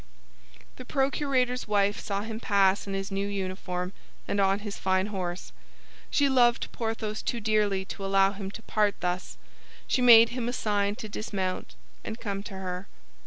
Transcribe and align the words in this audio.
The 0.77 0.83
procurator's 0.83 1.67
wife 1.67 1.99
saw 1.99 2.23
him 2.23 2.39
pass 2.39 2.87
in 2.87 2.95
his 2.95 3.11
new 3.11 3.27
uniform 3.27 3.93
and 4.27 4.41
on 4.41 4.61
his 4.65 4.79
fine 4.79 5.13
horse. 5.13 5.51
She 6.09 6.27
loved 6.27 6.71
Porthos 6.71 7.21
too 7.21 7.39
dearly 7.39 7.85
to 7.85 8.03
allow 8.03 8.31
him 8.31 8.49
to 8.49 8.63
part 8.63 8.95
thus; 9.01 9.37
she 9.85 10.01
made 10.01 10.29
him 10.29 10.49
a 10.49 10.53
sign 10.53 10.95
to 10.95 11.07
dismount 11.07 11.75
and 12.03 12.17
come 12.19 12.41
to 12.49 12.55
her. 12.55 12.87